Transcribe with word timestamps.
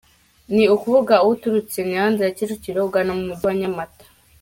Ni 0.53 0.63
ukuvuga 0.75 1.15
uturutse 1.29 1.77
Nyanza 1.91 2.21
ya 2.25 2.35
Kicukiro 2.37 2.79
ugana 2.87 3.11
mu 3.17 3.23
mujyi 3.29 3.45
wa 3.47 3.53
Nyamata. 3.59 4.03